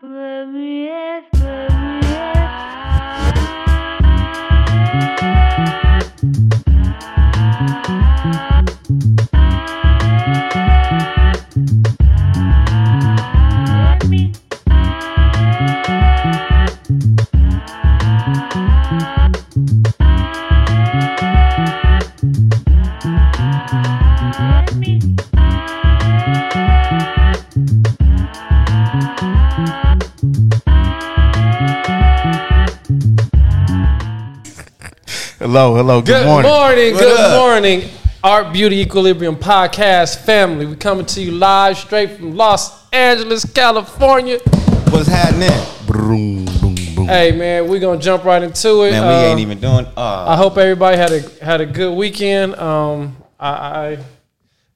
[0.00, 1.98] Premier, premier.
[35.58, 36.00] Hello, hello.
[36.00, 36.50] Good, Good morning.
[36.52, 37.36] morning, What good up?
[37.40, 37.88] morning,
[38.22, 40.66] Art Beauty Equilibrium podcast family.
[40.66, 44.38] We coming to you live straight from Los Angeles, California.
[44.90, 45.50] What's happening?
[45.88, 47.08] Boom, boom, boom.
[47.08, 48.92] Hey man, we're gonna jump right into it.
[48.92, 49.84] Man, we Uh, ain't even doing.
[49.96, 52.54] Uh, I hope everybody had a had a good weekend.
[52.54, 53.98] Um, I, I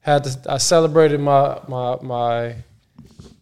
[0.01, 2.55] had to, I celebrated my my my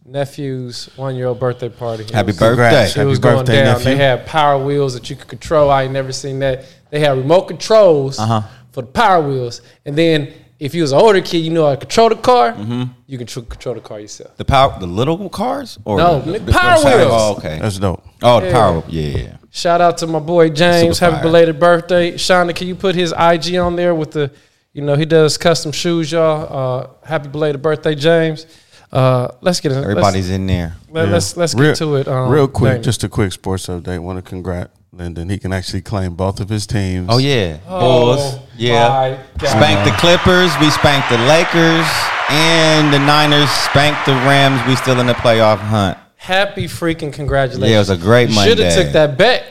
[0.05, 2.03] nephew's one year old birthday party.
[2.03, 2.83] It happy was- birthday.
[3.01, 3.65] It was Happy going birthday, down.
[3.79, 3.85] nephew.
[3.85, 5.71] They had power wheels that you could control.
[5.71, 6.65] I ain't never seen that.
[6.91, 8.41] They had remote controls Uh-huh.
[8.71, 11.71] for the power wheels, and then if you was an older kid, you know how
[11.71, 12.51] to control the car.
[12.53, 12.83] Mm-hmm.
[13.07, 14.37] You can tr- control the car yourself.
[14.37, 17.11] The power, the little cars, or No, the, the power the- wheels.
[17.11, 17.57] Oh, okay.
[17.59, 18.03] That's dope.
[18.21, 18.53] Oh, the Yeah.
[18.53, 18.83] power.
[18.87, 19.37] Yeah.
[19.49, 20.97] Shout out to my boy James.
[20.99, 21.23] Super Happy fire.
[21.23, 22.53] belated birthday, Shonda.
[22.55, 24.29] Can you put his IG on there with the,
[24.71, 26.47] you know, he does custom shoes, y'all.
[26.59, 28.45] Uh, happy belated birthday, James.
[28.91, 29.77] Uh, let's get it.
[29.77, 30.75] Everybody's in there.
[30.89, 31.13] Let's Yeah.
[31.13, 32.07] let's, let's Real- get to it.
[32.07, 32.83] Um, Real quick, Damon.
[32.83, 33.99] just a quick sports update.
[33.99, 35.29] Want to congrat Lyndon.
[35.29, 37.07] He can actually claim both of his teams.
[37.09, 37.57] Oh yeah.
[37.67, 38.39] Oh, Bulls.
[38.57, 39.17] Yeah.
[39.37, 40.51] Spanked the Clippers.
[40.59, 41.87] We spanked the Lakers,
[42.29, 44.61] and the Niners spanked the Rams.
[44.67, 45.97] We still in the playoff hunt.
[46.17, 47.69] happy freaking congratulations.
[47.71, 48.49] Yeah, it was a great Monday.
[48.49, 49.43] Should have took that bet.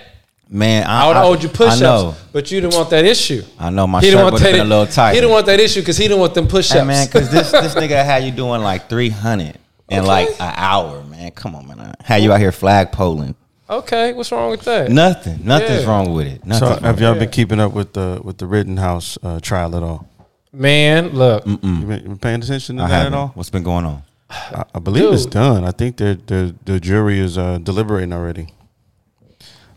[0.53, 3.43] Man, I, I would have owed you I push-ups, but you didn't want that issue.
[3.57, 4.59] I know my He didn't shirt want would have that.
[4.59, 5.15] been a little tight.
[5.15, 6.81] He didn't want that issue because he didn't want them push-ups.
[6.81, 10.07] Hey man, because this this nigga had you doing like three hundred in Okay.
[10.09, 11.31] like an hour, man.
[11.31, 11.79] Come on, man.
[11.81, 13.37] I had you out here flag polling.
[13.69, 14.91] okay, what's wrong with that?
[14.91, 15.39] Nothing.
[15.45, 15.89] Nothing's Yeah.
[15.89, 16.41] wrong with it.
[16.43, 16.83] So Nothing.
[16.85, 20.09] have y'all been keeping up with the with the Rittenhouse uh, trial at all?
[20.53, 23.15] Man, look, You been, you been paying attention to I that at haven't.
[23.15, 23.29] all?
[23.35, 24.03] What's been going on?
[24.29, 25.65] I, I believe it's done.
[25.65, 28.49] I think the the the jury is uh, deliberating already.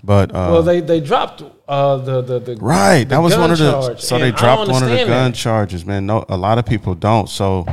[0.03, 3.03] But uh, well, they they dropped uh, the the the Right.
[3.03, 5.35] the that was one of the charge, so they dropped one of the gun that.
[5.35, 6.05] charges, man.
[6.05, 7.29] No a lot of people don't.
[7.29, 7.65] So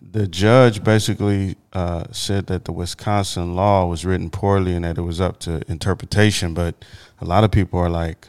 [0.00, 5.02] the judge basically uh, said that the Wisconsin law was written poorly and that it
[5.02, 6.84] was up to interpretation, but
[7.20, 8.28] a lot of people are like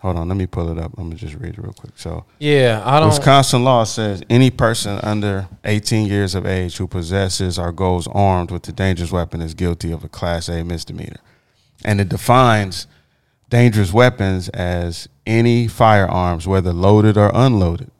[0.00, 0.92] Hold on, let me pull it up.
[0.96, 1.92] I'm gonna just read it real quick.
[1.96, 3.10] So, Yeah, I don't.
[3.10, 8.50] Wisconsin law says any person under 18 years of age who possesses or goes armed
[8.50, 11.20] with a dangerous weapon is guilty of a Class A misdemeanor.
[11.84, 12.86] And it defines
[13.48, 17.90] dangerous weapons as any firearms, whether loaded or unloaded.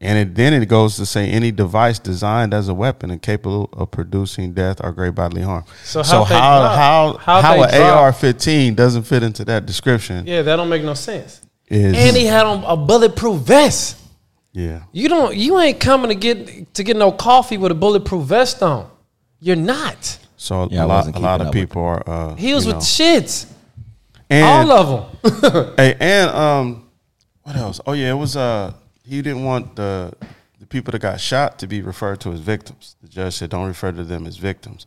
[0.00, 3.68] And it, then it goes to say any device designed as a weapon and capable
[3.72, 5.64] of producing death or great bodily harm.
[5.82, 10.24] So So, how'd how drop- how how'd how, an AR-15 doesn't fit into that description
[10.26, 11.40] Yeah, that don't make no sense.
[11.66, 13.96] is And he had on a bulletproof vest.
[14.52, 14.82] yeah.
[14.92, 15.36] You don't.
[15.36, 18.88] You ain't coming to get to get no coffee with a bulletproof vest on.
[19.40, 20.18] You're not.
[20.48, 22.02] So Yeah, I a lot, a lot of people are.
[22.08, 22.80] Uh, He was with know.
[22.80, 23.46] shits.
[24.30, 24.86] and, all of
[25.22, 25.74] them.
[25.76, 26.88] Hey, and um,
[27.42, 27.82] what else?
[27.86, 28.72] Oh yeah, it was uh,
[29.04, 30.14] he didn't want the
[30.58, 32.96] the people that got shot to be referred to as victims.
[33.02, 34.86] The judge said don't refer to them as victims,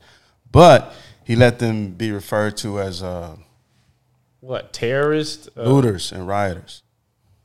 [0.52, 3.36] but he let them be referred to as uh,
[4.40, 5.50] what terrorist?
[5.56, 6.82] Uh, looters and rioters.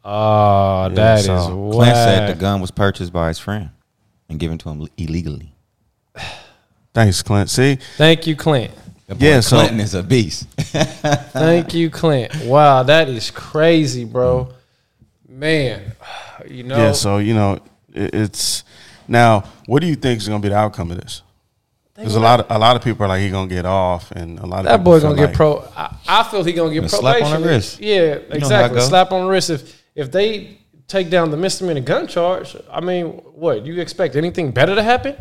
[0.02, 3.68] oh, that is so Clint said the gun was purchased by his friend
[4.30, 5.55] and given to him illegally.
[6.96, 7.50] Thanks, Clint.
[7.50, 8.72] See, Thank you, Clint.
[9.06, 10.48] That boy Yeah, so- Clinton is a beast.
[10.56, 12.34] Thank you, Clint.
[12.46, 14.48] Wow, that is crazy, bro.
[15.30, 15.36] Mm.
[15.36, 15.92] Man,
[16.48, 16.78] you know.
[16.78, 16.92] yeah.
[16.92, 17.58] So you know,
[17.92, 18.64] it, it's
[19.06, 19.44] now.
[19.66, 21.20] What do you think is going to be the outcome of this?
[21.94, 24.38] Because a lot of a lot of people are like he gonna get off, and
[24.38, 25.68] a lot of that people boy gonna get pro.
[25.76, 27.36] I, I feel he gonna get A slap probation.
[27.36, 27.78] on the wrist.
[27.78, 28.80] Yeah, know exactly.
[28.80, 29.50] Slap on the wrist.
[29.50, 30.58] If if they
[30.88, 34.16] take down the misdemeanor gun charge, I mean, what you expect?
[34.16, 35.16] Anything better to happen?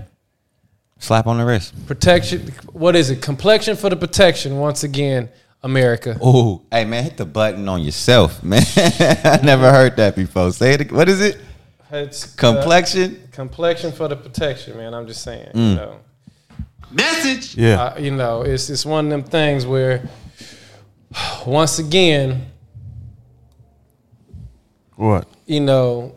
[0.99, 1.73] Slap on the wrist.
[1.87, 2.51] Protection.
[2.71, 3.21] What is it?
[3.21, 4.57] Complexion for the protection.
[4.57, 5.29] Once again,
[5.61, 6.17] America.
[6.21, 8.63] Oh, hey man, hit the button on yourself, man.
[8.77, 10.51] I never heard that before.
[10.51, 10.91] Say it.
[10.91, 11.37] What is it?
[11.91, 13.27] It's uh, Complexion.
[13.31, 14.93] complexion for the protection, man.
[14.93, 15.49] I'm just saying.
[15.53, 15.69] Mm.
[15.69, 15.99] You know.
[17.55, 20.07] Yeah, Uh, you know, it's it's one of them things where,
[21.45, 22.45] once again,
[24.95, 25.27] what?
[25.45, 26.15] you know,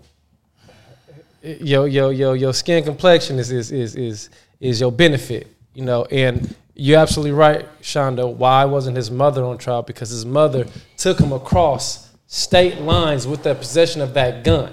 [1.42, 5.46] yo yo yo your skin complexion is is is is is your benefit.
[5.74, 8.32] You know, and you're absolutely right, Shonda.
[8.32, 9.82] Why wasn't his mother on trial?
[9.82, 10.66] Because his mother
[10.96, 14.72] took him across state lines with the possession of that gun,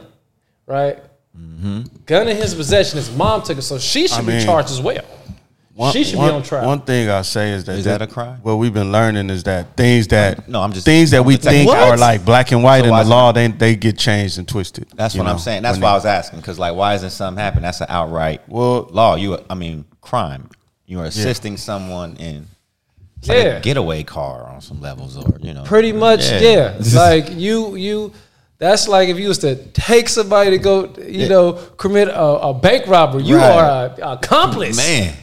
[0.65, 0.97] right?
[1.37, 1.81] Mm-hmm.
[2.05, 2.97] Gun in his possession.
[2.97, 5.03] His mom took it, so she should I mean- be charged as well.
[5.75, 6.65] One, she should one- be on trial.
[6.67, 8.39] One thing I say is that Is that a crime?
[8.43, 11.35] What we've been learning is that things that No, I'm just- things that I'm we
[11.35, 11.77] think What?
[11.77, 14.87] are like black and white So in the law, they they get changed and twisted.
[14.95, 15.63] That's you what I'm saying.
[15.63, 17.61] That's when why I was asking because like, why isn't something happen?
[17.63, 19.15] That's an outright Well- law.
[19.15, 20.49] You, I mean, crime.
[20.85, 22.47] You are assisting someone in
[23.17, 23.43] it's like Yeah.
[23.57, 26.73] a getaway car on some levels, or you know, Pretty much, yeah.
[26.93, 28.13] like you, you.
[28.59, 32.53] That's like if you was to take somebody to go, you know, commit a, a
[32.53, 33.23] bank robbery.
[33.23, 33.51] You Right.
[33.51, 34.77] are a, accomplice.
[34.77, 35.13] man.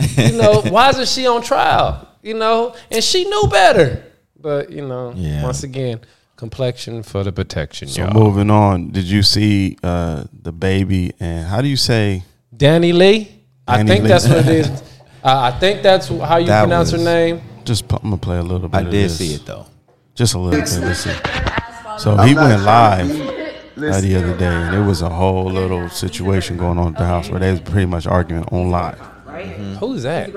[0.00, 2.08] You know, why isn't she on trial?
[2.22, 4.02] You know, and she knew better.
[4.38, 5.42] But you know, Yeah.
[5.42, 6.00] once again,
[6.36, 7.88] complexion for the protection.
[7.88, 8.12] So y'all.
[8.14, 12.22] moving on, did you see uh, DaBaby and how do you say?
[12.54, 13.28] DaniLeigh.
[13.68, 14.08] I think Lee.
[14.08, 14.82] that's what it is.
[15.24, 17.40] Uh, I think that's how you That pronounce her name.
[17.64, 18.76] Just I'm gonna play a little bit.
[18.78, 19.18] I of did this.
[19.18, 19.66] see it though.
[20.14, 20.86] just a little bit.
[20.86, 21.04] Let's.
[21.98, 26.56] So he went live uh, the other day, and it was a whole little situation
[26.56, 29.00] going on at the house where they was pretty much arguing on live.
[29.44, 29.74] Mm-hmm.
[29.76, 30.30] Who's that?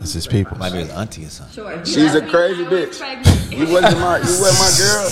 [0.00, 0.58] It's his people.
[0.58, 1.84] Might be his auntie or something.
[1.84, 3.00] She's a crazy bitch.
[3.50, 5.10] You wasn't my, you wasn't my girl.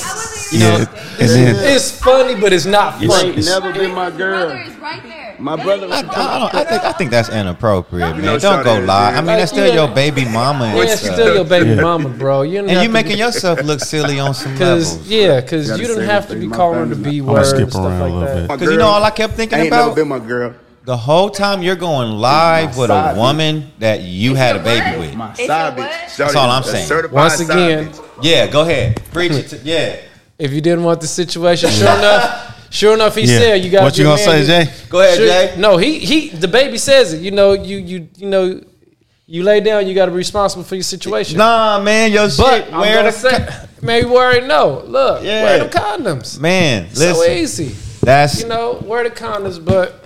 [0.52, 0.76] Yeah,
[1.18, 3.30] and then It's funny, but it's not You funny.
[3.30, 4.48] ain't never been my girl.
[4.48, 5.36] Mother is right there.
[5.38, 5.86] My brother.
[5.90, 8.24] I, I, don't, I think I think that's inappropriate, You man.
[8.24, 9.12] know Don't go lie.
[9.12, 11.14] I mean, that's still Like, your baby mama and Yeah, it's stuff.
[11.14, 11.80] still your baby Yeah.
[11.80, 12.42] mama, bro.
[12.42, 15.08] You and you making be- yourself look silly on some Cause levels.
[15.08, 17.10] yeah, cause Gotta you don't have to be calling the family.
[17.12, 18.48] B I'm gonna word skip and stuff around a like little that.
[18.48, 18.58] bit.
[18.58, 20.54] Because you know all I kept thinking ain't about never been my girl.
[20.84, 24.98] The whole time you're going live with a side woman that you had a baby
[24.98, 25.14] with.
[25.14, 25.90] My It's side a what?
[25.90, 26.16] bitch.
[26.16, 27.10] That's all I'm saying.
[27.12, 27.92] Once again.
[28.22, 29.48] Yeah, go ahead, preach it.
[29.48, 29.96] To, yeah,
[30.38, 33.38] If you didn't want the situation, sure enough, sure enough, he Yeah.
[33.38, 33.78] said you got.
[33.80, 34.70] To What you gonna say, Jay?
[34.88, 35.54] go ahead, Sure- Jay.
[35.58, 36.28] No, he he.
[36.30, 37.20] The baby says it.
[37.20, 38.60] You know, you you you know,
[39.26, 39.86] you lay down.
[39.86, 41.38] You got to be responsible for your situation.
[41.38, 42.72] Nah, man, your but shit.
[42.74, 43.48] I'm Where gonna the say,
[43.82, 44.82] maybe we already know.
[44.86, 45.44] Look, Yeah.
[45.44, 46.38] wear the condoms.
[46.40, 46.88] man?
[46.94, 47.74] so easy.
[48.02, 49.62] that's You know, wear the condoms.
[49.64, 50.02] But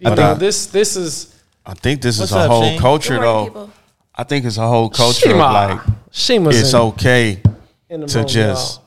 [0.00, 2.78] you But, know, uh, this this is I think this is a up, whole Shane?
[2.80, 3.44] culture Good though.
[3.44, 3.70] people.
[4.14, 5.44] I think it's a whole culture Shima.
[5.44, 5.80] of like
[6.10, 7.40] Shima's it's in, okay
[7.88, 8.76] in to room, just.
[8.80, 8.84] y'all.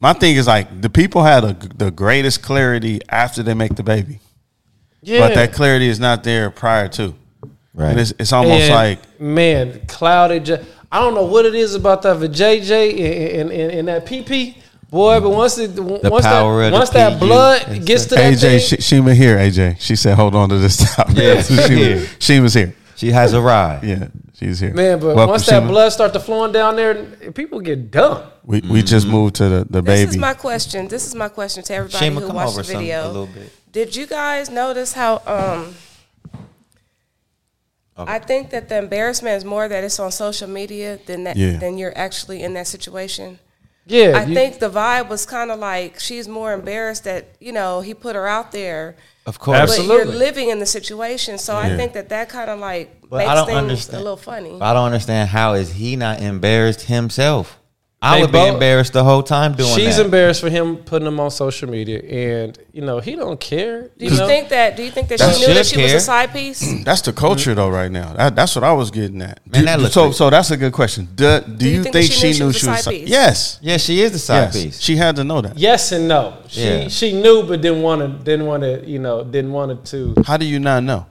[0.00, 3.82] My thing is like the people had a, the greatest clarity after they make the
[3.82, 4.20] baby,
[5.02, 5.20] yeah.
[5.20, 7.14] but that clarity is not there prior to.
[7.74, 7.90] right.
[7.90, 10.66] And it's, it's almost And, like man, clouded.
[10.92, 14.56] I don't know what it is about that for JJ and, and, and that PP.
[14.90, 17.26] Boy, but once it, once power that the once that PU.
[17.26, 19.36] blood gets to that AJ thing, Sh- Shima here.
[19.38, 22.06] AJ, she said, "Hold on to this top." Yeah, So she Shima, here.
[22.20, 22.74] Shima's here.
[22.96, 23.84] she has arrived.
[23.84, 24.72] Yeah, she's here.
[24.74, 24.98] man.
[25.00, 25.68] But Welcome, once that Shima.
[25.68, 26.94] blood start to flowing down there,
[27.32, 28.22] people get dumb.
[28.44, 30.10] we we just moved to the the This baby.
[30.10, 30.86] is my question.
[30.88, 33.06] This is my question to everybody Shima, who come watched over the some, a video.
[33.06, 33.50] little bit.
[33.72, 35.74] Did you guys notice how um
[37.96, 41.58] I think that the embarrassment is more that it's on social media than that Yeah.
[41.58, 43.38] than you're actually in that situation.
[43.86, 47.52] Yeah, I you- think the vibe was kind of like she's more embarrassed that you
[47.52, 48.96] know he put her out there,
[49.26, 49.58] Of course.
[49.58, 49.96] Absolutely.
[49.96, 51.36] but you're living in the situation.
[51.38, 54.00] So I think that that kind of like But makes I don't things understand.
[54.00, 54.58] a little funny.
[54.60, 57.58] I don't understand how is he not embarrassed himself?
[58.04, 59.80] I They would be embarrassed the whole time doing that.
[59.80, 60.04] she's that.
[60.04, 63.88] embarrassed for him putting them on social media, and you know he don't care.
[63.96, 64.26] Do you know?
[64.26, 64.76] think that?
[64.76, 66.60] Do you think that That she knew that should she was a side piece?
[66.84, 68.12] That's the culture though, right now.
[68.12, 69.40] That, that's what I was getting at.
[69.46, 71.08] Man, Do- so like- so that's a good question.
[71.14, 72.56] Do, do, you, think, she, knew she was?
[72.56, 73.08] a side side piece?
[73.08, 74.62] Yes, Yes, she is the side yes.
[74.62, 74.80] piece.
[74.80, 75.56] She had to know that.
[75.56, 76.36] Yes and no.
[76.48, 76.88] She Yeah.
[76.88, 78.08] she knew, but didn't want to.
[78.22, 78.84] Didn't want to.
[78.86, 80.14] You know, didn't want to.
[80.26, 81.06] How do you not know?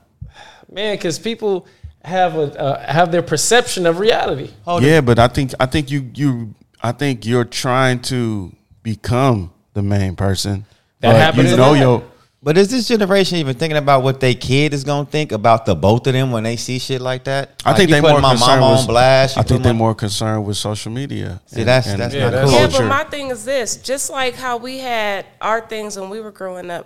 [0.70, 1.66] Man, because people
[2.04, 4.50] have a uh, have their perception of reality.
[4.80, 6.54] yeah, but I think I think you you
[6.84, 10.66] I think you're trying to become the main person.
[11.00, 11.78] That happens You a know lot.
[11.78, 12.02] your
[12.42, 15.74] But is this generation even thinking about what their kid is gonna think about the
[15.74, 17.62] both of them when they see shit like that?
[17.64, 19.38] I Like, think they putting more my concerned mama with, on blast.
[19.38, 21.40] I think they're my- more concerned with social media.
[21.46, 22.60] See, that's- that's Yeah, not that's- cool.
[22.60, 26.20] Yeah, but my thing is this: just like how we had our things when we
[26.20, 26.84] were growing up,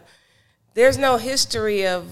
[0.75, 2.05] there's no history of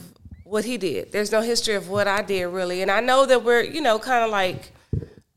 [0.43, 1.13] what he did.
[1.13, 4.01] There's no history of what I did really, and I know that we're you know
[4.01, 4.73] kind of like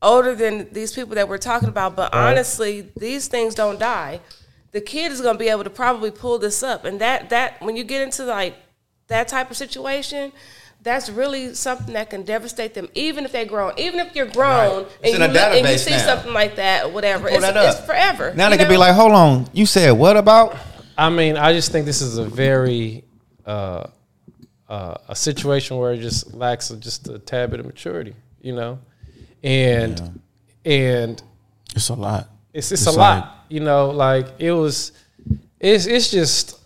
[0.02, 4.20] older than these people that we're talking about, but honestly, these things don't die.
[4.72, 7.60] The kid is going to be able to probably pull this up, and that that
[7.60, 8.54] when you get into like
[9.08, 10.32] that type of situation.
[10.82, 13.74] That's really something that can devastate them, even if they're grown.
[13.76, 15.98] Even if you're grown It's and, in you, a li- and you see now.
[16.06, 18.32] something like that, or whatever, it's, that it's forever.
[18.34, 20.56] Now you they could be like, hold on, you said what about?
[20.96, 23.04] I mean, I just think this is a very
[23.44, 23.88] uh,
[24.70, 28.78] uh, a situation where it just lacks just a tad bit of maturity, you know,
[29.42, 30.20] and
[30.64, 31.22] and
[31.74, 32.28] It's a lot.
[32.52, 33.90] it's it's, It's a lot, you know.
[33.90, 34.92] Like it was,
[35.58, 36.58] it's it's just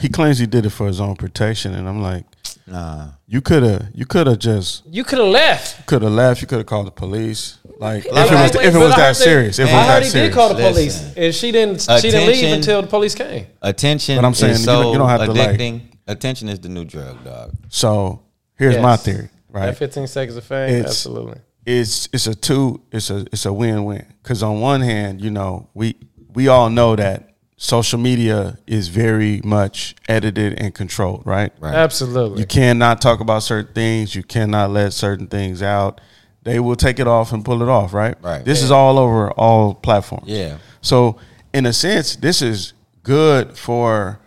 [0.00, 2.24] He claims he did it for his own protection, and I'm like,
[2.66, 3.08] Nah.
[3.26, 5.86] you could have, you could have just you could have left.
[5.86, 6.40] could have left.
[6.40, 7.58] You could have called the police.
[7.78, 9.68] Like if Like, it was, wait, if it was I that heard they- serious, if
[9.68, 10.28] it I heard that he serious.
[10.30, 10.72] did call the Listen.
[10.72, 11.80] police, and she didn't.
[12.00, 13.46] She didn't leave until the police came.
[13.60, 16.58] Attention But I'm saying is you so don't- you don't have to, like- Attention is
[16.60, 17.52] the new drug, dog.
[17.68, 18.22] So
[18.56, 19.28] here's my theory.
[19.50, 19.66] right?
[19.66, 21.40] That 15 seconds of fame, It's- absolutely.
[21.66, 25.30] It's it's a two it's a it's a win win because on one hand you
[25.30, 25.94] know we
[26.34, 31.74] we all know that social media is very much edited and controlled right Right.
[31.74, 32.40] Absolutely.
[32.40, 36.00] you cannot talk about certain things you cannot let certain things out
[36.42, 38.44] they will take it off and pull it off right Right.
[38.44, 40.58] this is all over all platforms Yeah.
[40.80, 41.16] so
[41.54, 42.72] in a sense this is
[43.04, 44.18] good for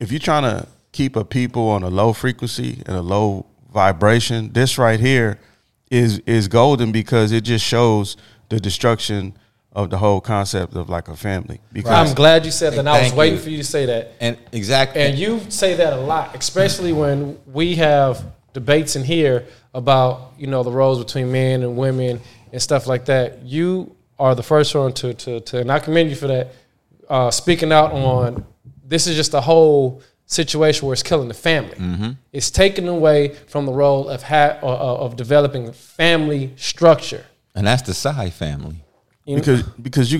[0.00, 4.52] if you're trying to keep a people on a low frequency and a low vibration,
[4.52, 5.38] this right here
[5.94, 8.16] is is golden because it just shows
[8.48, 9.36] the destruction
[9.72, 11.60] of the whole concept of like a family.
[11.72, 12.80] Because I'm glad you said that.
[12.80, 13.42] and I was waiting you.
[13.42, 14.12] for you to say that.
[14.20, 15.02] And exactly.
[15.02, 20.46] And you say that a lot, especially when we have debates in here about you
[20.46, 22.20] know the roles between men and women
[22.52, 23.42] and stuff like that.
[23.42, 26.52] You are the first one to to, to and I commend you for that.
[27.08, 28.44] Uh, speaking out on
[28.86, 30.02] this is just a whole
[30.34, 31.76] situation where it's killing the family.
[31.76, 32.10] Mm-hmm.
[32.32, 37.24] It's taken away from the role of ha- uh, uh, of developing family structure.
[37.54, 38.78] and that's the Psy family.
[39.26, 40.18] because because you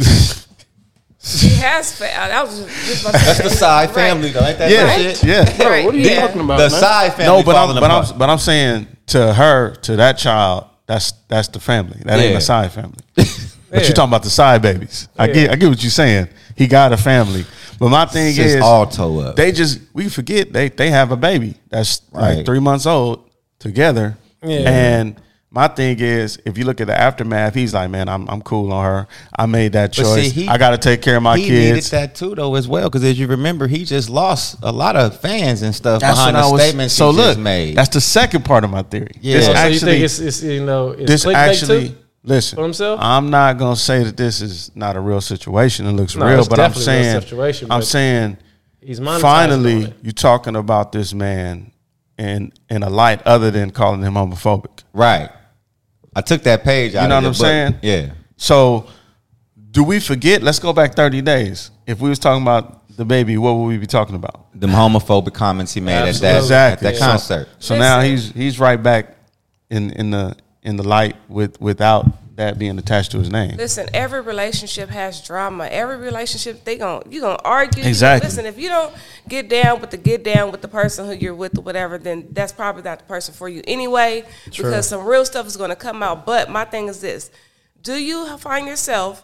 [1.19, 1.93] She has.
[1.99, 4.45] Fa- that was just, just my That's the Psy family, though.
[4.47, 5.25] Ain't that yeah that shit?
[5.25, 5.85] yeah Right.
[5.85, 6.21] What are you yeah.
[6.27, 6.81] talking about, The man?
[6.81, 7.25] Psy family.
[7.25, 8.11] no but I'm but apart.
[8.13, 12.33] I'm but I'm saying to her to that child that's that's the family that ain't
[12.33, 12.39] Yeah.
[12.39, 13.01] a side family.
[13.75, 13.89] But Yeah.
[13.89, 15.09] you're talking about the side babies.
[15.19, 15.33] I Yeah.
[15.35, 16.29] get I get what you're saying.
[16.57, 17.45] He got a family.
[17.81, 19.37] But my thing It's is all toe up.
[19.37, 22.37] they just we forget they they have a baby that's Right.
[22.37, 23.21] like three months old
[23.59, 24.17] together.
[24.47, 24.59] Yeah.
[24.71, 25.17] And
[25.51, 28.73] my thing is, if you look at the aftermath, he's like, man, I'm I'm cool
[28.73, 29.07] on her.
[29.37, 30.15] I made that choice.
[30.15, 31.91] see, he- I got to take care of my he needed kids.
[31.91, 32.85] that too, though, as well.
[32.91, 36.37] Because as you remember, he just lost a lot of fans and stuff That's behind
[36.37, 36.61] the I was.
[36.63, 37.77] statements so he look, just made.
[37.77, 39.13] that's the second part of my theory.
[39.21, 39.39] Yeah.
[39.39, 41.89] This so you think it's, it's you know it's this actually.
[41.91, 41.95] too?
[42.27, 42.99] Listen, For himself?
[43.03, 45.87] I'm not gonna say that this is not a real situation.
[45.87, 48.39] It looks No, real, but I'm definitely a real saying, situation, I'm saying,
[48.81, 51.73] He's finally, you're talking about this man
[52.19, 54.83] in in a light other than calling him homophobic.
[54.93, 55.31] right.
[56.17, 57.41] I took that page out You know of what I'm book.
[57.41, 57.75] saying?
[57.83, 58.13] Yeah.
[58.37, 58.87] So,
[59.73, 60.45] do we forget?
[60.45, 61.73] Let's go back 30 days.
[61.89, 64.47] If we was talking about DaBaby, what would we be talking about?
[64.55, 66.87] The homophobic comments he made at that, Exactly.
[66.89, 67.49] at that So- concert.
[67.59, 69.17] So now he's he's right back
[69.71, 72.07] in in the in the light with without
[72.37, 73.57] that being attached to his name.
[73.57, 75.67] Listen, every relationship has drama.
[75.67, 77.85] Every relationship they gon' you gonna argue.
[77.85, 78.27] Exactly.
[78.27, 78.93] listen, if you don't
[79.29, 82.27] get down with the get down with the person who you're with or whatever, then
[82.33, 84.25] that's probably not the person for you anyway.
[84.47, 86.27] Because some real stuff is gonna come out.
[86.27, 87.31] But my thing is this:
[87.83, 89.23] Do you find yourself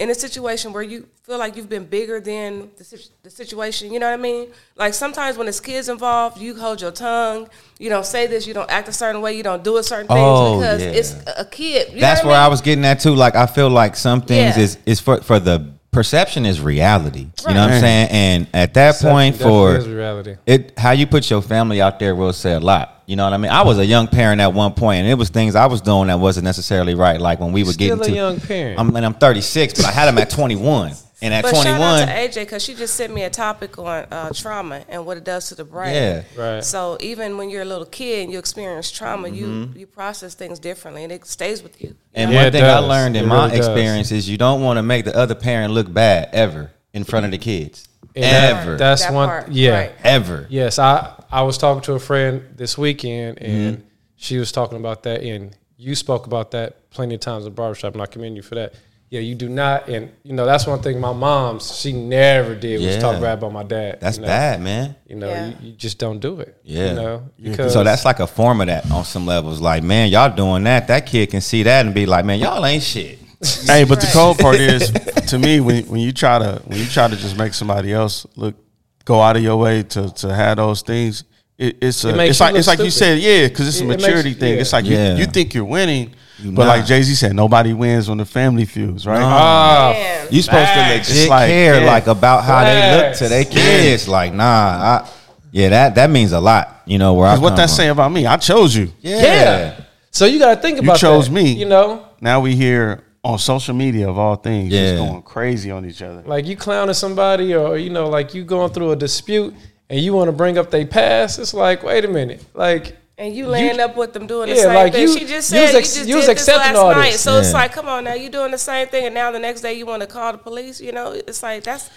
[0.00, 3.92] in a situation where you feel like you've been bigger than the, the situation.
[3.92, 4.48] You know what I mean?
[4.76, 7.48] Like sometimes when it's kids involved, you hold your tongue.
[7.78, 8.44] You don't say this.
[8.46, 9.36] You don't act a certain way.
[9.36, 10.88] You don't do a certain things Oh, because yeah.
[10.90, 11.88] it's a kid.
[11.90, 12.50] You know That's what where I mean?
[12.50, 13.14] was getting at too.
[13.14, 14.62] Like I feel like some things Yeah.
[14.64, 17.28] is is for for the perception is reality.
[17.46, 18.08] You know what I'm saying?
[18.10, 20.36] And at that point, for reality.
[20.44, 23.02] it, how you put your family out there will say a lot.
[23.06, 23.50] You know what I mean?
[23.50, 26.08] I was a young parent at one point, and it was things I was doing
[26.08, 27.20] that wasn't necessarily right.
[27.20, 28.80] Like when we were Still getting a to, young parent.
[28.80, 30.92] I'm and I'm 36, but I had them at 21,
[31.24, 34.06] and at But shout out to AJ because she just sent me a topic on
[34.10, 35.94] uh, trauma and what it does to the brain.
[35.94, 36.22] Yeah.
[36.36, 36.62] Right.
[36.64, 40.58] So even when you're a little kid and you experience trauma, you you process things
[40.58, 41.88] differently and it stays with you.
[41.88, 42.36] you And know?
[42.36, 43.66] One it thing I learned in It my really does.
[43.66, 47.24] experience is you don't want to make the other parent look bad ever in front
[47.26, 47.88] of the kids.
[48.14, 48.76] And that- ever.
[48.76, 49.28] That's That one.
[49.28, 49.70] part, yeah.
[49.78, 49.92] right.
[50.04, 50.46] ever.
[50.48, 53.86] Yes, I I was talking to a friend this weekend, and Mm-hmm.
[54.16, 57.56] she was talking about that, and you spoke about that plenty of times in the
[57.56, 58.74] barbershop, and I commend you for that.
[59.14, 62.80] Yeah, you do not, and you know that's one thing my mom's she never did
[62.80, 62.98] was Yeah.
[63.00, 63.98] talk bad about my dad.
[64.00, 64.26] That's you know?
[64.26, 64.96] bad, man.
[65.06, 65.46] You know, Yeah.
[65.46, 66.56] you, you just don't do it.
[66.64, 66.88] Yeah.
[66.88, 69.60] you know, because So that's like a form of that on some levels.
[69.60, 70.88] Like, man, y'all doing that.
[70.88, 73.20] That kid can see that and be like, man, y'all ain't shit.
[73.66, 74.90] Hey, but the cold part is,
[75.30, 78.26] to me, when when you try to when you try to just make somebody else
[78.34, 78.56] look
[79.04, 81.22] go out of your way to to have those things,
[81.56, 83.68] it, it's a, It makes it's you like look it's like you said, yeah, because
[83.68, 84.54] it's a It- it makes- maturity thing.
[84.54, 84.60] yeah.
[84.62, 85.12] It's like Yeah.
[85.12, 86.84] you, you think you're winning, You but like.
[86.86, 89.20] Jay Z said, nobody wins when the family feuds, right?
[89.22, 90.28] ah, Man.
[90.30, 91.08] You supposed Facts.
[91.08, 91.86] to legit It's like, care yeah.
[91.86, 93.54] like about how they look to their Facts.
[93.56, 94.08] kids.
[94.08, 95.10] Like, nah, I,
[95.52, 96.82] yeah, that that means a lot.
[96.86, 97.76] You know where I Because what come that's from.
[97.76, 98.92] saying about me, I chose you.
[99.00, 99.20] Yeah.
[99.22, 99.80] yeah.
[100.10, 101.52] So you got to think about You about chose that, me.
[101.52, 104.92] You know, Now we hear on social media of all things, Yeah.
[104.96, 106.22] just going crazy on each other.
[106.26, 109.54] like you clowning somebody, or you know, like you going through a dispute,
[109.88, 111.38] and you want to bring up their past.
[111.38, 114.62] It's like, wait a minute, like And you laying up with them doing the Yeah,
[114.62, 115.02] same like thing.
[115.02, 116.90] you- she just you said was you, ex- just you was did this last all
[116.92, 117.12] night.
[117.12, 117.20] this.
[117.20, 119.60] So it's like, come on now, you doing the same thing, and now the next
[119.60, 120.80] day you want to call the police.
[120.80, 121.90] You know, it's like that's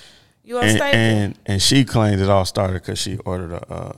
[0.44, 0.96] you and, unstable.
[0.96, 3.94] and and she claims it all started because she ordered a uh,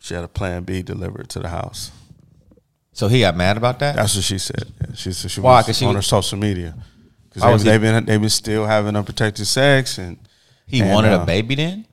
[0.00, 1.92] she had a Plan B delivered to the house.
[2.92, 3.94] So he got mad about that.
[3.94, 4.72] That's what she said.
[4.80, 5.58] Yeah, she said she Why?
[5.58, 6.74] was 'Cause she on her social media
[7.28, 10.18] because Why they, have been they've been still having unprotected sex and
[10.66, 11.86] he and, wanted uh, a baby then.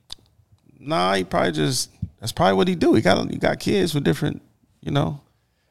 [0.80, 2.94] Nah, he probably just that's probably what he do.
[2.94, 4.42] He got he got kids with different,
[4.84, 5.20] you know.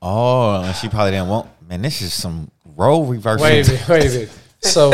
[0.02, 1.48] Oh, and she probably didn't want.
[1.70, 3.46] Man, this is some role reversal.
[3.46, 4.40] Wait a minute, wait a minute.
[4.60, 4.92] So,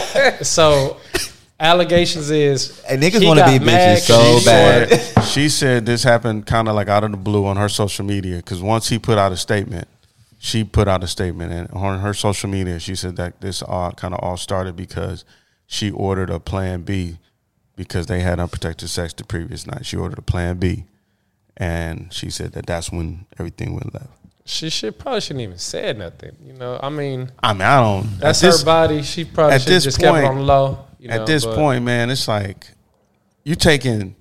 [0.42, 0.96] so
[1.58, 4.88] allegations is And niggas wanna be bitches mad so 'cause she bad.
[4.90, 8.04] said- she said this happened kind of like out of the blue on her social
[8.04, 9.86] media because once he put out a statement,
[10.38, 13.92] she put out a statement and on her social media she said that this all
[13.92, 15.24] kind of all started because
[15.66, 17.18] she ordered a Plan B
[17.76, 19.84] because they had unprotected sex the previous night.
[19.86, 20.84] She ordered a Plan B,
[21.60, 24.08] and she said that that's when everything went left.
[24.46, 26.34] She should probably shouldn't even said nothing.
[26.42, 28.18] You know, I mean, I mean, I don't.
[28.18, 29.02] that's at this- her body.
[29.02, 30.86] She probably at should this just kept it point- on low.
[30.98, 32.66] You know, at this but- point, man, it's like
[33.44, 34.16] you taking.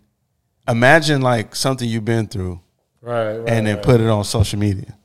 [0.67, 2.59] Imagine like something you've been through,
[3.01, 3.83] right, right, and then right.
[3.83, 4.95] put it on social media.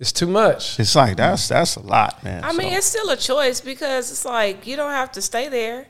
[0.00, 0.80] it's too much.
[0.80, 2.42] It's like that's that's a lot, man.
[2.42, 5.88] I mean, it's still a choice because it's like you don't have to stay there.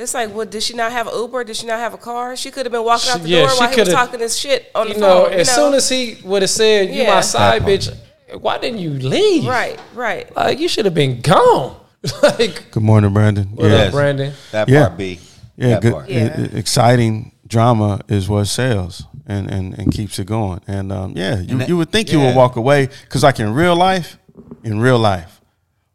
[0.00, 1.44] It's like, well, Did she not have an Uber?
[1.44, 2.34] Did she not have a car?
[2.36, 4.36] She could have been walking out the yeah, door she while he was talking this
[4.36, 5.32] shit on the You know, phone.
[5.34, 7.14] as soon as he would have said, "You Yeah.
[7.14, 7.94] my side bitch,"
[8.40, 9.46] why didn't you leave?
[9.46, 10.34] right, right.
[10.34, 11.76] Like you should have been gone.
[12.22, 13.44] like, Good morning, Brandon.
[13.54, 14.32] what yeah, up, Brandon?
[14.52, 14.86] That Yeah.
[14.86, 15.20] part B.
[15.56, 16.08] yeah, good.
[16.08, 16.40] Yeah.
[16.40, 20.60] e- exciting drama is what sells and, and, and keeps it going.
[20.66, 23.52] And um, yeah, you, that- you would think you would walk away because, like in
[23.52, 24.16] real life,
[24.64, 25.40] in real life,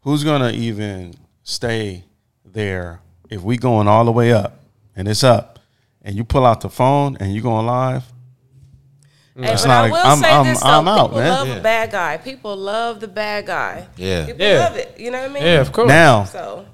[0.01, 2.03] who's gonna even stay
[2.45, 4.59] there if we going all the way up
[4.95, 5.59] and it's up,
[6.01, 8.03] and you pull out the phone and you going live?
[9.37, 11.17] Hey, It's but not I a- will I'm- say I'm- this though: I'm out, people
[11.19, 11.29] man.
[11.29, 11.55] love Yeah.
[11.55, 12.17] a bad guy.
[12.17, 13.87] People love the bad guy.
[13.97, 14.25] Yeah.
[14.27, 14.59] People Yeah.
[14.59, 14.95] love it.
[14.97, 15.43] You know what I mean?
[15.43, 15.89] Yeah, of course.
[15.89, 16.65] Now, So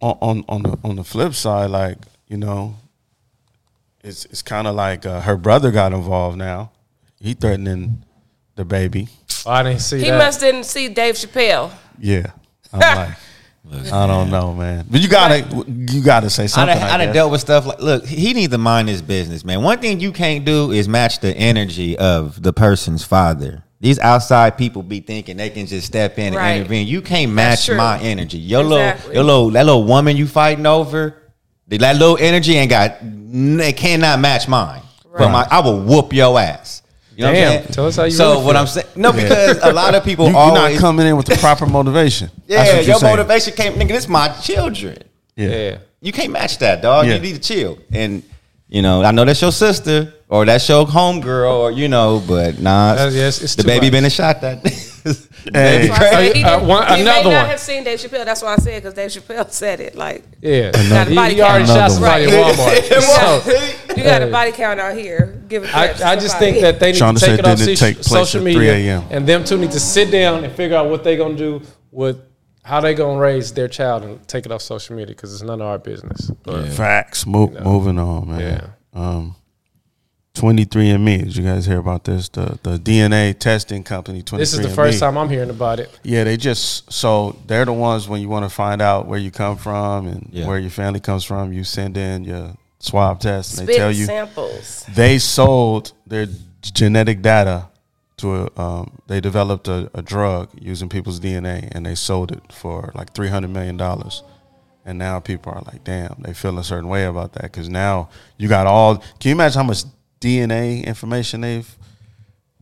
[0.00, 2.74] on on on the on the flip side, like you know,
[4.02, 6.70] it's it's kind of like uh, her brother got involved now.
[7.20, 8.02] He threatening
[8.56, 9.08] DaBaby.
[9.46, 10.18] Oh, I didn't see he that.
[10.18, 11.70] must didn't see Dave Chappelle.
[11.98, 12.26] Yeah,
[12.72, 13.16] I'm like,
[13.92, 14.86] I don't know, man.
[14.90, 16.76] But you gotta you gotta say I something.
[16.78, 17.14] done, I I done guess.
[17.14, 19.62] dealt with stuff like, look, he needs to mind his business, man.
[19.62, 23.62] One thing you can't do is match the energy of the person's father.
[23.80, 26.56] These outside people be thinking they can just step in and Right.
[26.56, 26.86] intervene.
[26.86, 28.38] You can't match my energy.
[28.38, 29.14] Your Exactly.
[29.14, 31.16] little, your little, that little woman you fighting over,
[31.68, 34.82] that little energy ain't got, it cannot match mine.
[35.16, 36.79] But my, I will whoop your ass.
[37.16, 37.42] You know Damn.
[37.42, 37.72] what I'm saying?
[37.74, 38.60] Tell us how you So really what feel.
[38.60, 41.36] I'm saying, no, because a lot of people You, you're not coming in with the
[41.36, 42.30] proper motivation.
[42.46, 43.16] That's yeah, what you're your saying.
[43.16, 43.88] motivation came, nigga.
[43.88, 44.98] This my children.
[45.36, 45.48] Yeah.
[45.48, 45.78] yeah.
[46.00, 47.06] You can't match that, dog.
[47.06, 47.14] Yeah.
[47.16, 47.78] You need to chill.
[47.92, 48.22] And
[48.68, 52.58] you know, I know that's your sister or that's your homegirl, or you know, but
[52.60, 53.92] nah, That's- yes, it's the baby much.
[53.92, 54.62] been a shot that.
[55.02, 55.88] the Hey.
[55.88, 57.46] That's why I said he, Uh, one- he may another not one.
[57.46, 58.24] have seen Dave Chappelle.
[58.24, 59.94] That's why I said because Dave Chappelle said it.
[59.96, 60.70] Like Yeah.
[60.72, 63.02] Got a He, body he already shot somebody at Walmart.
[63.88, 65.42] so, you got a body count out here.
[65.48, 65.74] Give it.
[65.74, 67.86] I, I just think that they need Shonda to take said it off didn't so-
[67.86, 70.88] take social at 3 media, and them two need to sit down and figure out
[70.88, 72.18] what they're gonna do with
[72.62, 75.60] how they gonna raise their child and take it off social media because it's none
[75.60, 76.30] of our business.
[76.44, 77.26] But Facts.
[77.26, 78.40] Mo- Moving on, man.
[78.40, 79.00] Yeah.
[79.00, 79.34] Um,
[80.34, 81.24] 23andMe.
[81.24, 82.28] Did you guys hear about this?
[82.28, 84.22] The the DNA testing company.
[84.22, 84.38] 23andMe.
[84.38, 85.98] this is the first time I'm hearing about it.
[86.02, 89.30] Yeah, they just so they're the ones when you want to find out where you
[89.30, 90.46] come from and Yeah.
[90.46, 91.52] where your family comes from.
[91.52, 94.84] You send in your swab test, and they Spit tell you samples.
[94.94, 96.26] they sold their
[96.62, 97.68] genetic data
[98.18, 98.60] to a.
[98.60, 103.14] Um, they developed a, a drug using people's DNA, and they sold it for like
[103.14, 104.22] three hundred million dollars.
[104.86, 108.08] And now people are like, damn, they feel a certain way about that because now
[108.38, 108.96] you got all.
[109.18, 109.84] Can you imagine how much
[110.20, 111.76] DNA information they've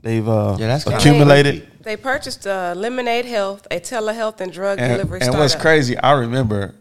[0.00, 1.66] they've uh, Yeah, that's accumulated?
[1.82, 5.40] They purchased uh, Lemonade Health, a telehealth and drug And, delivery and startup.
[5.40, 6.74] what's crazy, I remember,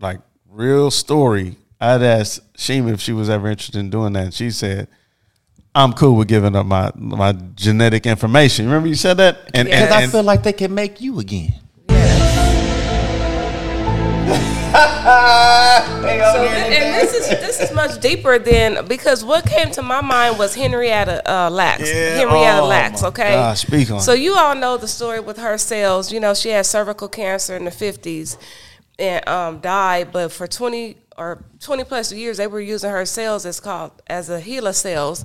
[0.00, 1.56] like real story.
[1.80, 4.88] I'd asked Shima if she was ever interested in doing that, and she said,
[5.74, 9.74] "I'm cool with giving up my my genetic information." Remember you said that, and Yeah.
[9.80, 11.54] and, Because I feel like they can make you again.
[16.34, 20.38] So, and this is this is much deeper than because what came to my mind
[20.38, 21.88] was Henrietta uh, Lacks.
[21.88, 23.02] Yeah, Henrietta oh Lacks.
[23.04, 23.34] Okay.
[23.34, 26.12] God, speak on So you all know the story with her cells.
[26.12, 28.36] You know she had cervical cancer in the fifties
[28.98, 33.46] and um, died, but for twenty or twenty plus years they were using her cells
[33.46, 35.24] as called as a HeLa cells.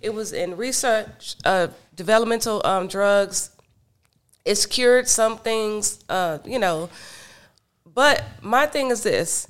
[0.00, 3.50] It was in research, uh, developmental um, drugs.
[4.44, 6.90] It's cured some things, uh, you know.
[7.86, 9.48] But my thing is this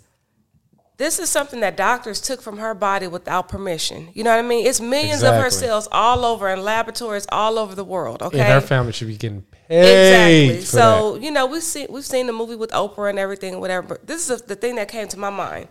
[0.99, 4.11] this is something that doctors took from her body without permission.
[4.15, 4.67] You know what I mean?
[4.67, 8.23] It's millions of her cells all over in laboratories all over the world.
[8.23, 10.51] Okay, And her family should be getting paid.
[10.51, 10.61] exactly.
[10.65, 13.87] So you know we've seen we've seen the movie with Oprah and everything, whatever.
[13.89, 15.69] But this is the thing that came to my mind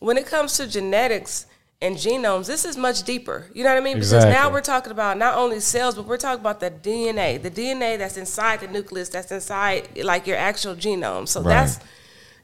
[0.00, 1.46] when it comes to genetics
[1.82, 2.46] and genomes.
[2.46, 3.46] This is much deeper.
[3.52, 3.96] You know what I mean?
[3.98, 7.50] Because now we're talking about not only cells, but we're talking about the DNA, the
[7.50, 11.28] DNA that's inside the nucleus, that's inside like your actual genome.
[11.28, 11.54] So Right.
[11.54, 11.78] that's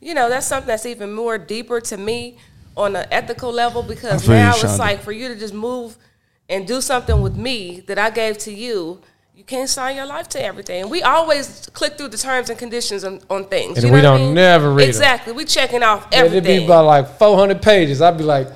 [0.00, 2.36] you know that's something that's even more deeper to me
[2.76, 5.96] on an ethical level because now it's like for you to just move
[6.48, 9.00] and do something with me that I gave to you
[9.34, 10.82] you can't sign your life to everything.
[10.82, 13.78] And we always click through the terms and conditions on, on things.
[13.78, 14.34] And you we what I don't mean?
[14.34, 14.86] never read.
[14.86, 15.32] Exactly.
[15.32, 16.44] We checking off everything.
[16.44, 18.02] It'd be about like 400 pages.
[18.02, 18.46] I'd be like,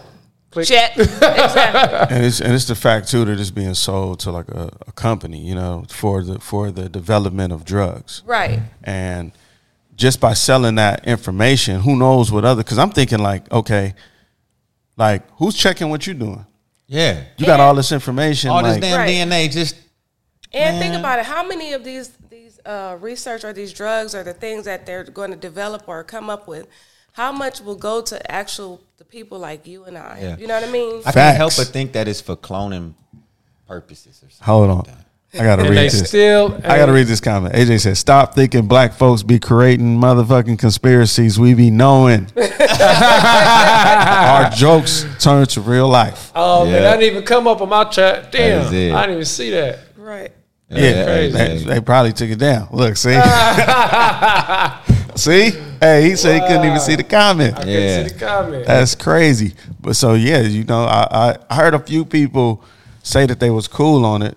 [0.56, 0.68] click.
[0.68, 0.96] Check.
[0.96, 2.16] exactly.
[2.16, 4.92] and it's and it's the fact too that it's being sold to like a, a
[4.92, 8.22] company, you know, for the for the development of drugs.
[8.26, 8.60] Right.
[8.84, 9.32] And
[9.94, 12.62] just by selling that information, who knows what other?
[12.62, 13.94] Because I'm thinking like, okay,
[14.96, 16.46] like who's checking what you're doing?
[16.86, 17.24] Yeah.
[17.36, 18.50] You got all this information.
[18.50, 19.10] All this damn Right.
[19.10, 19.76] DNA just
[20.52, 21.26] And think about it.
[21.26, 25.04] How many of these these uh, research or these drugs or the things that they're
[25.04, 26.66] going to develop or come up with,
[27.16, 30.18] how much will go to actual the people like you and I?
[30.20, 30.36] Yeah.
[30.36, 31.02] You know what I mean?
[31.06, 32.92] I can't help but think that it's for cloning
[33.66, 34.44] purposes or something.
[34.44, 34.86] Hold on,
[35.34, 36.08] I gotta And read they this.
[36.08, 36.54] still.
[36.62, 37.54] I gotta read this comment.
[37.54, 41.38] AJ said, "Stop thinking black folks be creating motherfucking conspiracies.
[41.40, 46.80] We be knowing our jokes turn to real life." Oh man, Yeah.
[46.82, 48.30] that didn't even come up on my chat.
[48.32, 48.66] Damn.
[48.66, 48.70] I
[49.02, 49.78] didn't even see that.
[49.96, 50.32] right.
[50.68, 51.36] Yeah, crazy.
[51.36, 52.68] They, they probably took it down.
[52.72, 53.10] Look, see,
[55.16, 55.50] see.
[55.80, 57.54] Hey, he said he couldn't even see the comment.
[57.58, 57.74] I Yeah.
[57.74, 58.66] couldn't see the comment.
[58.66, 59.54] That's crazy.
[59.80, 62.62] But so yeah, you know, I, I I heard a few people
[63.02, 64.36] say that they was cool on it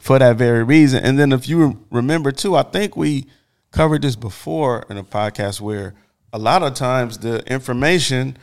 [0.00, 1.04] for that very reason.
[1.04, 3.26] And then if you remember too, I think we
[3.70, 5.94] covered this before in a podcast where
[6.32, 8.36] a lot of times the information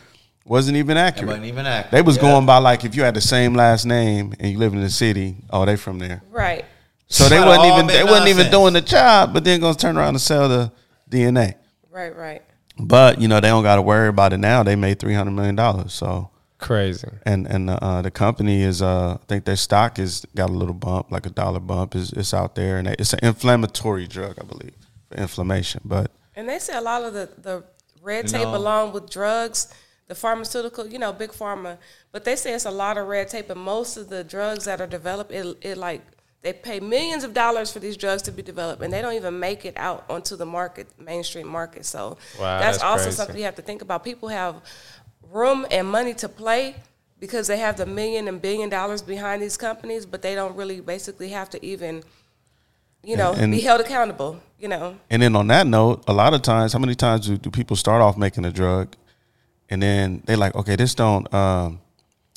[0.46, 1.28] wasn't even It accurate.
[1.28, 1.92] wasn't even accurate.
[1.92, 2.22] They was Yeah.
[2.24, 4.90] going by like if you had the same last name and you live in the
[4.90, 6.22] city, oh, they from there.
[6.32, 6.64] Right.
[7.10, 9.98] So they Might wasn't even they wasn't even doing the job, but then gonna turn
[9.98, 10.72] around and sell the
[11.10, 11.56] DNA.
[11.98, 12.16] Right.
[12.16, 12.42] Right.
[12.80, 14.62] But you know they don't got to worry about it now.
[14.64, 15.94] They made three hundred million dollars.
[15.94, 16.30] So
[16.60, 17.08] Crazy.
[17.26, 20.76] and and uh, the company is uh, I think their stock is got a little
[20.76, 21.96] bump, like a dollar bump.
[21.96, 24.76] is It's out there, and it's an inflammatory drug, I believe,
[25.10, 25.82] for inflammation.
[25.86, 27.64] But And they say a lot of the, the
[28.02, 29.74] red tape know- along with drugs,
[30.08, 31.78] the pharmaceutical, you know, big pharma.
[32.12, 34.80] But they say it's a lot of red tape, and most of the drugs that
[34.82, 36.02] are developed, it, it like
[36.44, 39.40] they pay millions of dollars for these drugs to be developed, and they don't even
[39.40, 41.86] make it out onto the market, mainstream market.
[41.86, 43.16] So Wow, that's, that's also crazy.
[43.18, 44.04] something you have to think about.
[44.04, 44.56] People have
[45.32, 46.76] room and money to play
[47.20, 50.80] because they have the million and billion dollars behind these companies, but they don't really
[50.80, 52.04] basically have to even,
[53.04, 54.40] you know, And- be held accountable.
[54.60, 57.38] You know, and then on that note, a lot of times, how many times do,
[57.38, 58.96] do people start off making a drug,
[59.70, 61.80] and then they like, okay, this don't, um,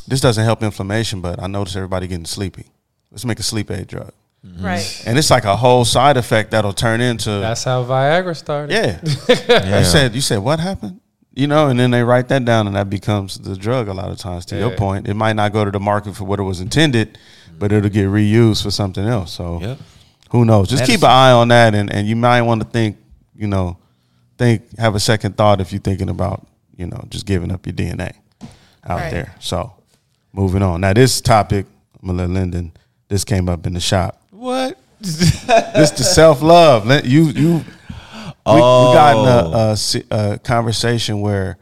[0.06, 2.66] this doesn't help inflammation, but I notice everybody getting sleepy.
[3.10, 4.12] Let's make a sleep aid drug,
[4.46, 4.64] mm-hmm.
[4.64, 5.02] right?
[5.06, 8.72] and it's like a whole side effect that'll turn into That's how Viagra started.
[8.72, 9.00] Yeah.
[9.48, 9.78] Yeah.
[9.80, 11.00] You said you said what happened?
[11.34, 14.10] You know, and then they write that down and that becomes the drug a lot
[14.10, 15.08] of times to your point.
[15.08, 17.18] It might not go to the market for what it was intended,
[17.58, 19.32] but it'll get reused for something else.
[19.32, 19.78] So Yep.
[20.30, 20.68] who knows?
[20.68, 21.08] Just keep Medicine.
[21.08, 22.96] an eye on that and, and you might want to think,
[23.36, 23.76] you know,
[24.38, 26.46] think have a second thought if you're thinking about,
[26.76, 28.12] you know, just giving up your DNA
[28.84, 29.10] out Right.
[29.10, 29.34] there.
[29.40, 29.72] So
[30.32, 30.80] moving on.
[30.80, 31.66] Now this topic,
[32.02, 32.72] I'm gonna let Lyndon,
[33.10, 34.22] this came up in the shop.
[34.30, 34.78] What?
[35.02, 36.86] This the self love.
[37.06, 37.64] You you.
[38.46, 41.58] We, we got in a, a a conversation where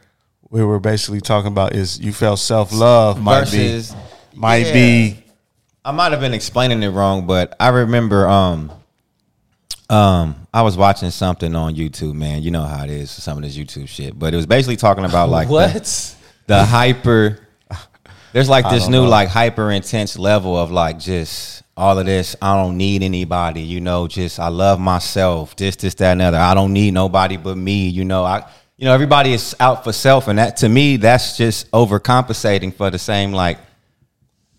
[0.51, 3.99] we were basically talking about is you felt self love might Versus- be
[4.39, 4.73] might Yeah.
[4.73, 5.25] be
[5.85, 8.71] I might have been explaining it wrong, but I remember um
[9.91, 12.43] um I was watching something on YouTube, man.
[12.43, 14.19] You know how it is, some of this YouTube shit.
[14.19, 16.17] But it was basically talking about like the- what?
[16.47, 17.39] the hyper
[18.33, 19.09] there's like this new know.
[19.09, 23.81] like hyper intense level of like just all of this i don't need anybody you
[23.81, 27.57] know just i love myself this this that and other i don't need nobody but
[27.57, 28.45] me you know i
[28.77, 32.91] you know everybody is out for self and that to me that's just overcompensating for
[32.91, 33.59] the same like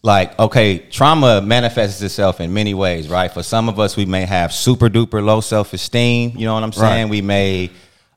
[0.02, 4.26] like okay trauma manifests itself in many ways right for some of us we may
[4.26, 7.12] have super duper low self-esteem you know what i'm saying Right.
[7.12, 7.70] we may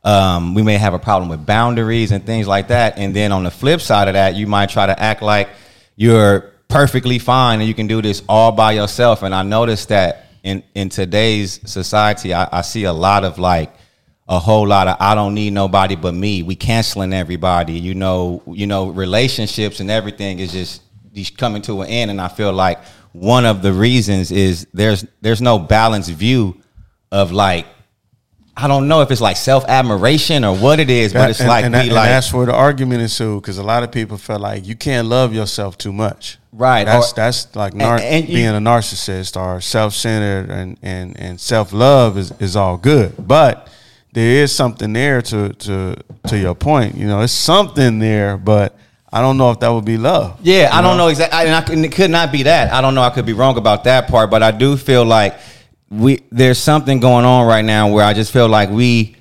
[0.05, 3.45] um, we may have a problem with boundaries and things like that and then on
[3.45, 5.49] the flip side of that you might try to act like
[5.97, 10.27] you're perfectly fine and you can do this all by yourself and i noticed that
[10.43, 13.73] in in today's society i, I see a lot of like
[14.29, 16.43] a whole lot of I don't need nobody but me.
[16.43, 17.75] We canceling everybody.
[17.75, 22.11] You know, you know, relationships and everything is just coming to an end.
[22.11, 26.61] And I feel like one of the reasons is there's there's no balanced view
[27.11, 27.67] of like
[28.57, 31.49] I don't know if it's like self admiration or what it is, but it's and,
[31.49, 34.19] like and, we and like that's where the argument ensued because a lot of people
[34.19, 36.39] felt like you can't love yourself too much.
[36.53, 40.79] Right, That's or- that's like nar- and you- being a narcissist or self centered and
[40.83, 43.69] and and self love is is all good, but
[44.13, 46.95] there is something there to to to your point.
[46.97, 48.77] You know, it's something there, but
[49.11, 50.39] I don't know if that would be love.
[50.43, 51.39] Yeah, I You don't know exactly.
[51.41, 52.71] And I, and it could not be that.
[52.71, 53.03] I don't know.
[53.03, 55.39] I could be wrong about that part, but I do feel like
[55.93, 59.15] we there's something going on right now where I just feel like we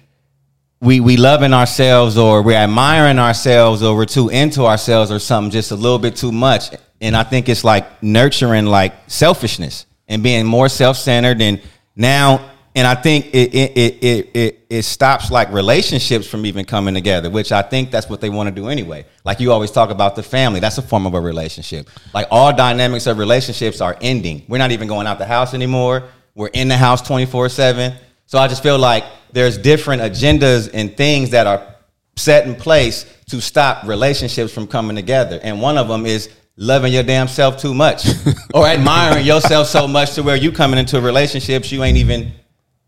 [0.79, 5.51] we we loving ourselves or we're admiring ourselves or we're too into ourselves or something
[5.51, 6.69] just a little bit too much.
[7.01, 11.61] And I think it's like nurturing like selfishness and being more self-centered and
[11.95, 16.63] now and I think it it it it it, it stops like relationships from even
[16.63, 19.05] coming together, which I think that's what they want to do anyway.
[19.25, 21.89] Like you always talk about the family, that's a form of a relationship.
[22.13, 24.43] Like all dynamics of relationships are ending.
[24.47, 26.07] We're not even going out the house anymore.
[26.35, 27.93] We're in the house 24/7.
[28.25, 31.75] So I just feel like there's different agendas and things that are
[32.15, 35.39] set in place to stop relationships from coming together.
[35.41, 38.05] And one of them is loving your damn self too much
[38.53, 42.31] or admiring yourself so much to where you coming into relationships you ain't even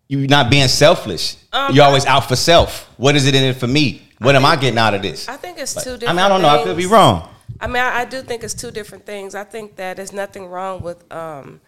[0.08, 1.38] you're not being selfish.
[1.52, 2.90] Um, You're always out for self.
[2.98, 4.02] What is it in it for me?
[4.20, 5.28] What am I getting out of this?
[5.28, 6.50] I think it's Like, two I mean, I don't know.
[6.50, 7.30] I could be wrong.
[7.60, 9.36] I mean, I, I do think it's two different things.
[9.36, 11.62] I think that there's nothing wrong with um,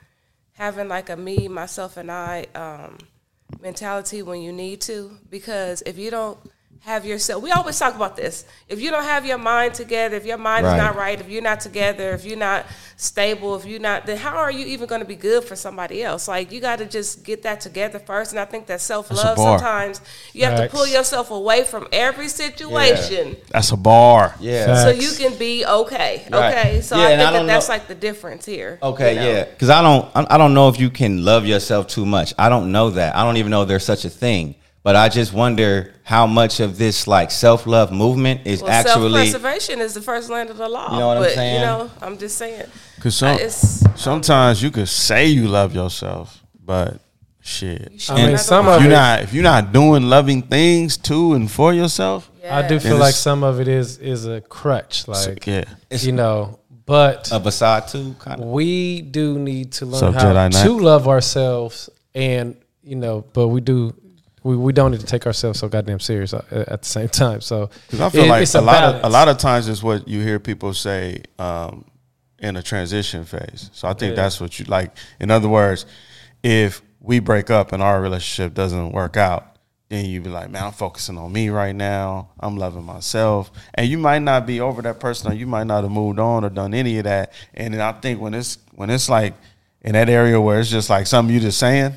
[0.56, 2.98] having like a me, myself, and I um,
[3.62, 5.18] mentality when you need to.
[5.30, 6.38] Because if you don't
[6.86, 8.46] have yourself, we always talk about this.
[8.70, 10.74] If you don't have your mind together, if your mind Right.
[10.78, 12.64] is not right, if you're not together, if you're not
[12.96, 16.04] stable, if you're not, then how are you even going to be good for somebody
[16.04, 16.28] else?
[16.28, 18.34] Like you got to just get that together first.
[18.34, 20.00] And I think that self love sometimes
[20.32, 24.36] you have to pull yourself away from every situation That's a bar.
[24.40, 24.84] Yeah.
[24.84, 26.28] so you can be okay.
[26.32, 26.52] Right.
[26.58, 28.78] Okay, so Yeah, I think I that that's know- like the difference here.
[28.84, 29.32] Okay, you know?
[29.32, 29.44] yeah.
[29.46, 32.34] Because I don't, I I don't know if you can love yourself too much.
[32.38, 33.16] I don't know that.
[33.16, 34.54] I don't even know there's such a thing.
[34.86, 39.32] But I just wonder how much of this like self love movement is Well, actually.
[39.32, 40.94] self-preservation is the first land of the law.
[40.94, 41.56] You know what I'm but, saying?
[41.56, 42.68] You know, I'm just saying.
[43.00, 47.00] Cause Uh, some, sometimes you could say you love yourself, but
[47.42, 47.94] shit.
[47.94, 48.76] You should I mean, never some lie.
[48.76, 52.68] of If you're not if you're not doing loving things to and for yourself, I
[52.68, 55.66] do feel like some of it is is a crutch, like yeah.
[55.90, 56.60] you know.
[56.86, 58.50] But a facade too, kind of.
[58.50, 63.62] we do need to learn Sup, how to love ourselves, and you know, but we
[63.62, 63.96] do.
[64.46, 67.42] We, we don't need to take ourselves so goddamn serious uh, at the same time.
[67.42, 69.82] So Because I feel it- like it's a, lot of a lot of times is
[69.82, 71.84] what you hear people say um,
[72.40, 73.72] in a transition phase.
[73.74, 74.22] So I think Yeah.
[74.22, 74.96] that's what you like.
[75.20, 75.86] In other words,
[76.44, 79.58] if we break up and our relationship doesn't work out,
[79.90, 82.30] then you'd be like, man, I'm focusing on me right now.
[82.40, 85.84] I'm loving myself, and you might not be over that person, or you might not
[85.84, 87.34] have moved on or done any of that.
[87.54, 89.34] And then I think when it's when it's like
[89.82, 91.94] in that area where it's just like something you just saying,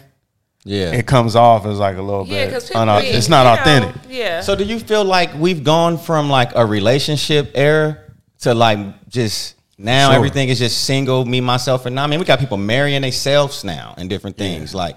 [0.65, 0.93] Yeah.
[0.93, 2.47] it comes off as like a little Yeah, bit.
[2.49, 3.95] because unau- it's not authentic.
[4.09, 4.41] yeah.
[4.43, 7.99] So do you feel like we've gone from like a relationship era
[8.41, 10.17] to like just now Sure.
[10.17, 12.05] everything is just single, me, myself, and I?
[12.05, 14.75] I mean, we got people marrying themselves now and different things.
[14.75, 14.97] Like,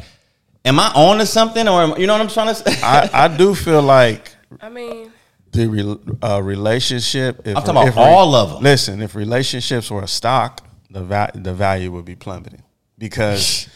[0.66, 2.80] am I on to something, or am, you know what I'm trying to say?
[2.84, 5.12] I, I do feel like I mean,
[5.52, 7.42] the re, uh, relationship.
[7.48, 8.64] If, I'm talking about if re- all of 'em.
[8.64, 12.64] Listen, if relationships were a stock, the va- the value would be plummeting
[12.98, 13.68] because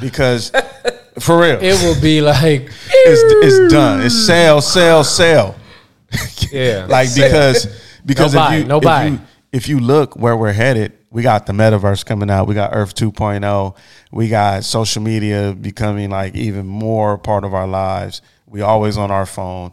[0.00, 0.50] because
[1.20, 4.02] for real, it will be like it's it's done.
[4.02, 5.54] It's sell, sell, sell.
[6.52, 7.28] yeah, like sell.
[7.28, 7.66] because
[8.04, 9.20] because No if you no if you
[9.52, 12.48] if you look where we're headed, we got the metaverse coming out.
[12.48, 13.76] We got Earth 2.0.
[14.10, 18.20] We got social media becoming like even more part of our lives.
[18.46, 19.72] We always on our phone.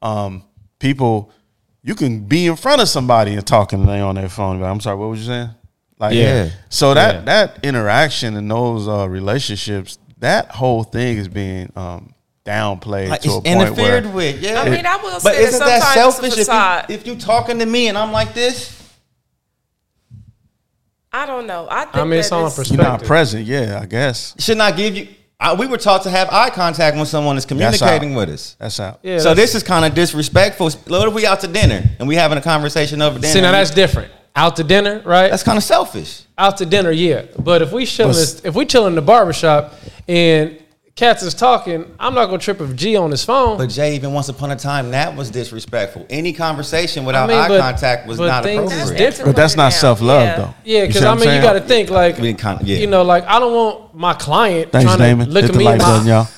[0.00, 0.44] Um,
[0.78, 1.32] people,
[1.82, 4.62] you can be in front of somebody and talking and they on their phone.
[4.62, 5.50] I'm sorry, what was you saying?
[5.98, 6.50] Like Yeah.
[6.68, 7.20] So that Yeah.
[7.22, 13.30] that interaction and those uh, relationships, that whole thing is being um, downplayed Like, to
[13.30, 14.40] a it's point interfered where with.
[14.40, 16.90] Yeah, I mean, I will but say that isn't that sometimes selfish it's a if
[16.90, 18.72] you, if you talking to me and I'm like this?
[21.12, 21.66] I don't know.
[21.70, 23.46] I think I mean, it's that all it's- you're not present.
[23.46, 25.08] Yeah, I guess Should not give you.
[25.38, 28.56] I, we were taught to have eye contact when someone is communicating with us.
[28.58, 29.00] that's out.
[29.02, 30.70] Yeah, so that's- this is kind of disrespectful.
[30.70, 33.32] What if we out to dinner and we having a conversation over dinner?
[33.32, 34.12] See, now that's different.
[34.34, 35.30] Out to dinner, right?
[35.30, 36.22] that's kind of selfish.
[36.36, 37.24] out to dinner, yeah.
[37.38, 39.72] But if we chilling, if we chilling in the barbershop
[40.08, 40.58] and
[40.94, 43.58] cats is talking, I'm not gonna trip if G on his phone.
[43.58, 46.06] But Jay, even once upon a time, that was disrespectful.
[46.08, 48.98] Any conversation without mean, eye but- contact was not things is appropriate.
[48.98, 49.28] different.
[49.28, 50.36] But that's not self love Yeah.
[50.36, 50.54] though.
[50.64, 52.78] yeah, because I mean, I'm you got to think like, We kind yeah.
[52.78, 55.26] you know, like I don't want my client Thanks, trying Damon.
[55.26, 55.64] to look Hit at the me.
[55.64, 56.28] like in button, my, y'all.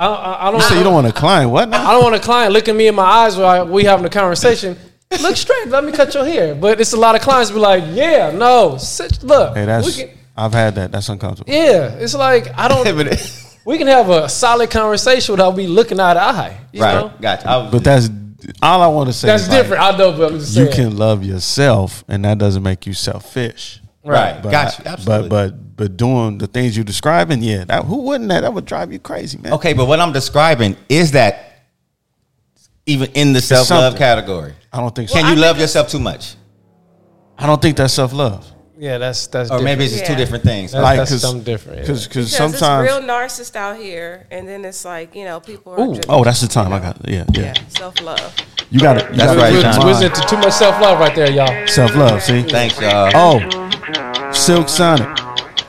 [0.00, 0.60] I, I, I don't.
[0.60, 1.50] You say you don't want a client.
[1.50, 1.88] What now?
[1.88, 4.76] I don't want a client looking me in my eyes while we having a conversation.
[5.22, 5.68] Look straight.
[5.68, 6.54] Let me cut your hair.
[6.54, 9.56] But it's a lot of clients be like, yeah, no, sit, look.
[9.56, 9.86] Hey, that's.
[9.86, 10.92] we that's can, I've had that.
[10.92, 11.52] That's uncomfortable.
[11.52, 12.84] yeah, it's like I don't.
[13.64, 16.60] we can have a solid conversation without me looking eye to eye.
[16.72, 17.12] You right, know?
[17.20, 17.48] gotcha.
[17.48, 18.08] I was, But that's
[18.62, 19.26] all I want to say.
[19.26, 19.82] That's is, like, different.
[19.82, 23.80] I know, but I'm just you can love yourself, and that doesn't make you selfish.
[24.04, 24.84] right, But, got you.
[24.86, 25.28] Absolutely.
[25.28, 28.42] But but but doing the things you're describing, yeah, that who wouldn't that?
[28.42, 29.54] That would drive you crazy, man.
[29.54, 31.64] okay, but what I'm describing is that
[32.86, 34.54] even in the self love category.
[34.72, 35.10] I don't think.
[35.10, 35.28] Can so.
[35.28, 36.36] I you love yourself too much,
[37.36, 38.50] I don't think that's self love.
[38.78, 39.50] Yeah, that's that's.
[39.50, 40.72] or maybe it's just two different things?
[40.72, 41.82] That- Like that's because something different, yeah.
[41.82, 42.88] Because Because sometimes.
[42.88, 45.94] it's real narcissist out here, and then it's like you know people are Ooh.
[45.94, 46.72] just, oh, that's the time.
[46.72, 47.40] I got yeah yeah.
[47.40, 48.34] yeah self love.
[48.70, 49.12] You got it.
[49.14, 49.84] That's right, We're, John.
[49.86, 51.66] we're into too much self love right there, y'all.
[51.66, 52.22] Self love.
[52.22, 52.42] See.
[52.42, 53.40] Thanks, oh, y'all.
[53.44, 55.27] Oh, Silk Sonic.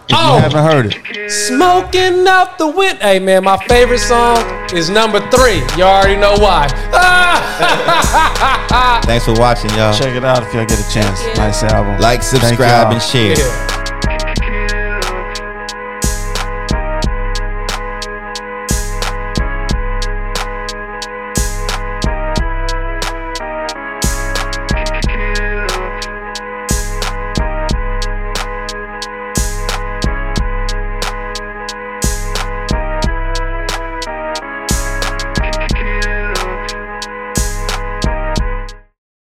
[0.09, 0.35] If Oh.
[0.35, 2.97] you haven't heard it, Smoking out the wind.
[2.99, 4.37] Hey man, my favorite song
[4.73, 5.61] is number three.
[5.77, 6.67] You already know why.
[9.05, 9.93] Thanks for watching, y'all.
[9.93, 11.19] check it out if y'all get a chance.
[11.37, 11.99] Nice album.
[11.99, 13.37] Like, subscribe, and share.
[13.37, 13.78] yeah.